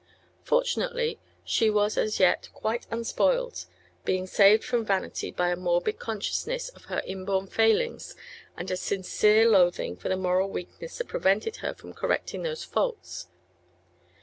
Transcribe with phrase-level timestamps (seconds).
[0.43, 3.65] Fortunately she was as yet quite unspoiled,
[4.03, 8.15] being saved from vanity by a morbid consciousness of her inborn failings
[8.57, 13.27] and a sincere loathing for the moral weakness that prevented her from correcting those faults.